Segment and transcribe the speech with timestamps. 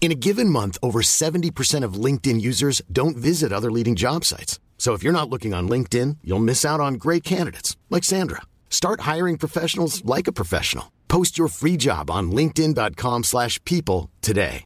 [0.00, 4.58] In a given month, over 70% of LinkedIn users don't visit other leading job sites.
[4.78, 8.42] So if you're not looking on LinkedIn, you'll miss out on great candidates like Sandra.
[8.70, 10.92] Start hiring professionals like a professional.
[11.08, 14.64] Post your free job on linkedin.com/people today.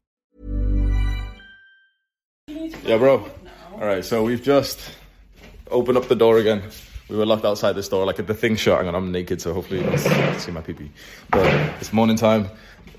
[2.85, 3.27] Yeah, bro.
[3.75, 4.79] All right, so we've just
[5.71, 6.63] opened up the door again.
[7.09, 8.79] We were locked outside the door, like at the thing shut.
[8.79, 10.91] Hang on, I'm naked, so hopefully you can see my pee pee.
[11.31, 11.47] But
[11.81, 12.51] it's morning time.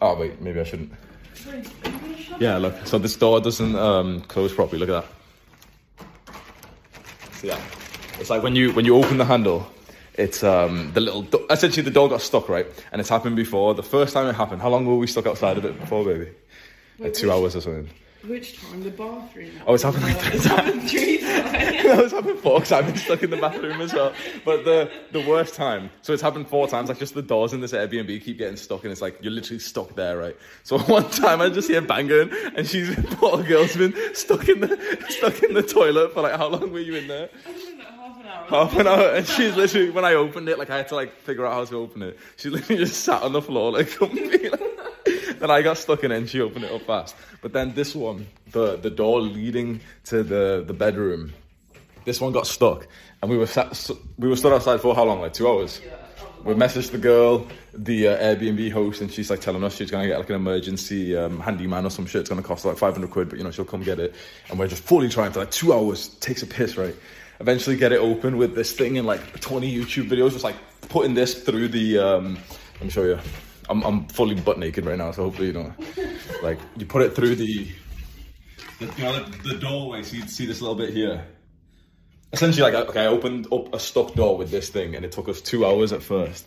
[0.01, 0.93] Oh, wait, maybe I shouldn't.
[2.39, 2.75] Yeah, look.
[2.85, 4.79] So this door doesn't um, close properly.
[4.79, 5.03] Look at
[6.27, 6.35] that.
[7.33, 7.61] See that?
[8.19, 9.67] It's like when you when you open the handle,
[10.15, 11.23] it's um, the little.
[11.23, 12.65] Do- essentially, the door got stuck, right?
[12.91, 13.73] And it's happened before.
[13.73, 16.31] The first time it happened, how long were we stuck outside of it before, baby?
[16.99, 17.89] Like two hours or something.
[18.25, 18.81] Which time?
[18.83, 19.51] The bathroom?
[19.67, 21.83] Oh, it's happened like three It's happened three times.
[21.83, 24.13] no, it's happened four because I've been stuck in the bathroom as well.
[24.45, 26.87] But the the worst time, so it's happened four times.
[26.87, 29.59] Like just the doors in this Airbnb keep getting stuck, and it's like you're literally
[29.59, 30.37] stuck there, right?
[30.63, 35.05] So one time I just hear banging, and she's poor girl's been stuck in the
[35.09, 37.29] stuck in the toilet for like how long were you in there?
[37.43, 38.45] half an hour.
[38.47, 41.13] Half an hour, and she's literally when I opened it, like I had to like
[41.13, 42.17] figure out how to open it.
[42.37, 43.99] She literally just sat on the floor like.
[43.99, 44.61] Like,
[45.43, 47.17] then I got stuck in it, and she opened it up fast.
[47.41, 51.33] But then this one, the the door leading to the the bedroom,
[52.05, 52.87] this one got stuck,
[53.21, 55.19] and we were sat, we were stood outside for how long?
[55.19, 55.81] Like two hours.
[56.45, 60.07] We messaged the girl, the uh, Airbnb host, and she's like telling us she's gonna
[60.07, 62.21] get like an emergency um, handyman or some shit.
[62.21, 64.15] It's gonna cost like 500 quid, but you know she'll come get it.
[64.49, 66.95] And we're just fully trying for like two hours takes a piss, right?
[67.41, 70.55] Eventually get it open with this thing and like 20 YouTube videos, just like
[70.87, 71.99] putting this through the.
[71.99, 72.37] Um,
[72.75, 73.19] let me show you.
[73.73, 75.73] I'm I'm fully butt naked right now, so hopefully you don't.
[76.43, 77.67] Like you put it through the,
[78.79, 81.25] the you know the, the doorway, so you see this little bit here
[82.33, 85.29] essentially like okay, I opened up a stuck door with this thing, and it took
[85.29, 86.45] us two hours at first.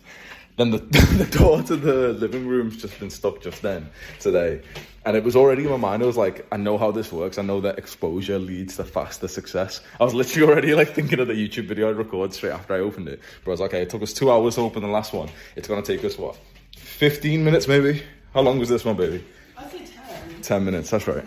[0.57, 0.77] Then the
[1.17, 3.89] the door to the living room's just been stuck just then
[4.19, 4.61] today,
[5.05, 6.03] and it was already in my mind.
[6.03, 7.37] I was like, I know how this works.
[7.37, 9.81] I know that exposure leads to faster success.
[9.99, 12.79] I was literally already like thinking of the YouTube video I'd record straight after I
[12.79, 13.21] opened it.
[13.43, 15.29] But I was like, okay, it took us two hours to open the last one.
[15.55, 16.37] It's gonna take us what,
[16.77, 18.03] fifteen minutes maybe?
[18.33, 19.23] How long was this one, baby?
[19.57, 20.41] I say ten.
[20.41, 21.25] 10 minutes, that's right.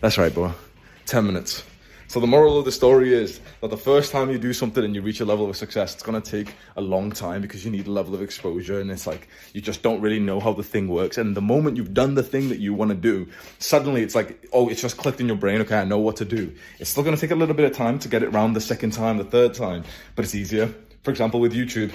[0.00, 0.52] That's right, boy.
[1.06, 1.64] 10 minutes.
[2.06, 4.94] So the moral of the story is that the first time you do something and
[4.94, 7.86] you reach a level of success, it's gonna take a long time because you need
[7.86, 10.86] a level of exposure and it's like you just don't really know how the thing
[10.86, 11.18] works.
[11.18, 13.26] And the moment you've done the thing that you wanna do,
[13.58, 16.24] suddenly it's like, oh, it's just clicked in your brain, okay, I know what to
[16.24, 16.54] do.
[16.78, 18.92] It's still gonna take a little bit of time to get it round the second
[18.92, 19.82] time, the third time,
[20.14, 20.72] but it's easier.
[21.02, 21.92] For example, with YouTube,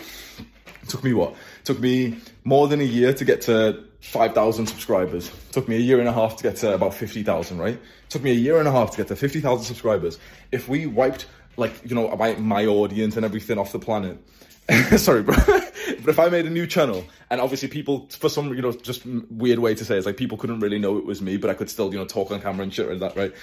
[0.81, 1.31] it took me what?
[1.31, 5.27] It took me more than a year to get to 5,000 subscribers.
[5.27, 7.73] It took me a year and a half to get to about 50,000, right?
[7.73, 10.17] It took me a year and a half to get to 50,000 subscribers.
[10.51, 14.17] If we wiped, like, you know, my, my audience and everything off the planet,
[14.97, 15.35] sorry, bro.
[16.01, 19.05] but if I made a new channel and obviously people, for some, you know, just
[19.05, 21.49] weird way to say it, it's like people couldn't really know it was me, but
[21.49, 23.33] I could still, you know, talk on camera and shit like that, right?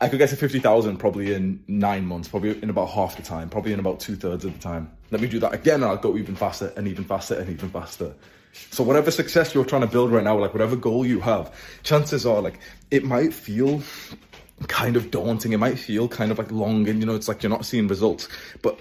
[0.00, 3.48] I could get to 50,000 probably in nine months, probably in about half the time,
[3.48, 4.90] probably in about two thirds of the time.
[5.10, 7.68] Let me do that again and I'll go even faster and even faster and even
[7.68, 8.12] faster.
[8.70, 11.54] So whatever success you're trying to build right now, like whatever goal you have,
[11.84, 12.58] chances are like
[12.90, 13.82] it might feel
[14.68, 15.52] kind of daunting.
[15.52, 17.88] It might feel kind of like long and you know, it's like you're not seeing
[17.88, 18.28] results,
[18.60, 18.80] but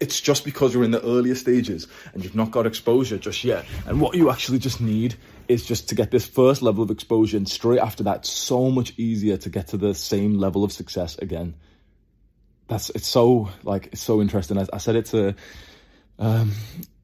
[0.00, 3.64] it's just because you're in the earlier stages and you've not got exposure just yet.
[3.86, 5.16] And what you actually just need
[5.48, 8.92] is just to get this first level of exposure and straight after that, so much
[8.98, 11.54] easier to get to the same level of success again.
[12.68, 14.58] That's, it's so, like, it's so interesting.
[14.58, 15.34] I, I said it to,
[16.18, 16.52] um,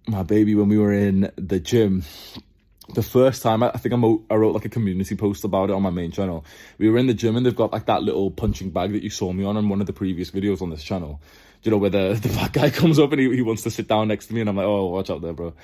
[0.08, 2.02] my baby when we were in the gym
[2.88, 5.72] the first time I, think I wrote, I wrote like a community post about it
[5.74, 6.44] on my main channel.
[6.78, 9.10] We were in the gym and they've got like that little punching bag that you
[9.10, 11.20] saw me on in one of the previous videos on this channel.
[11.62, 13.70] Do you know where the the black guy comes up and he, he wants to
[13.70, 15.54] sit down next to me and I'm like, oh, watch out there, bro.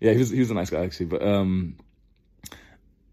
[0.00, 1.76] Yeah, he was he was a nice guy actually, but um,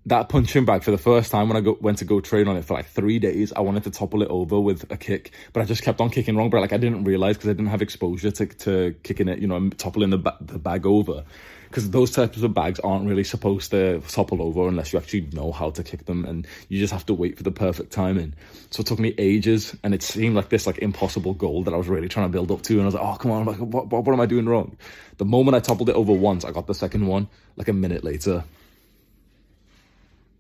[0.05, 2.57] that punching bag for the first time when I go, went to go train on
[2.57, 5.61] it for like three days, I wanted to topple it over with a kick, but
[5.61, 6.49] I just kept on kicking wrong.
[6.49, 9.47] But like I didn't realize because I didn't have exposure to, to kicking it, you
[9.47, 11.23] know, toppling the, ba- the bag over.
[11.73, 15.51] Because those types of bags aren't really supposed to topple over unless you actually know
[15.51, 18.35] how to kick them, and you just have to wait for the perfect timing.
[18.69, 21.77] So it took me ages, and it seemed like this like impossible goal that I
[21.77, 22.73] was really trying to build up to.
[22.73, 24.77] And I was like, oh come on, like what, what, what am I doing wrong?
[25.17, 28.03] The moment I toppled it over once, I got the second one like a minute
[28.03, 28.43] later.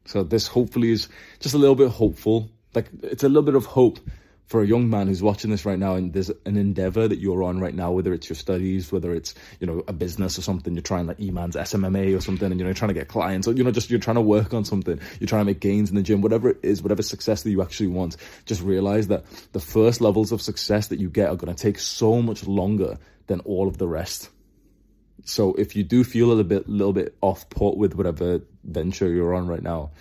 [0.05, 1.09] So this hopefully is
[1.39, 2.51] just a little bit hopeful.
[2.75, 3.99] Like it's a little bit of hope
[4.47, 7.43] for a young man who's watching this right now and there's an endeavor that you're
[7.43, 10.73] on right now, whether it's your studies, whether it's, you know, a business or something,
[10.73, 13.53] you're trying like Iman's SMMA or something and you know, trying to get clients or,
[13.53, 15.95] you know, just you're trying to work on something, you're trying to make gains in
[15.95, 19.23] the gym, whatever it is, whatever success that you actually want, just realize that
[19.53, 22.97] the first levels of success that you get are going to take so much longer
[23.27, 24.29] than all of the rest.
[25.25, 29.09] So if you do feel a little bit, little bit off put with whatever venture
[29.09, 29.91] you're on right now,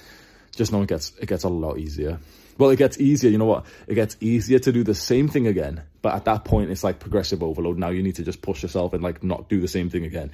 [0.56, 2.18] just know it gets it gets a lot easier.
[2.58, 3.30] Well, it gets easier.
[3.30, 3.66] You know what?
[3.86, 5.82] It gets easier to do the same thing again.
[6.02, 7.78] But at that point, it's like progressive overload.
[7.78, 10.30] Now you need to just push yourself and like not do the same thing again,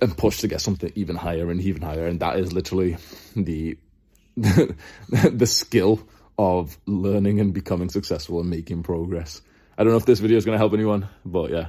[0.00, 2.06] and push to get something even higher and even higher.
[2.06, 2.96] And that is literally
[3.36, 3.76] the
[4.36, 6.06] the skill
[6.38, 9.40] of learning and becoming successful and making progress.
[9.76, 11.68] I don't know if this video is going to help anyone, but yeah.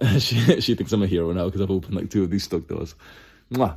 [0.18, 2.66] she, she thinks I'm a hero now because I've opened like two of these stuck
[2.66, 2.94] doors.
[3.52, 3.76] Mwah.